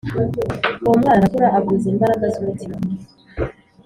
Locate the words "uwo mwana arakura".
0.83-1.47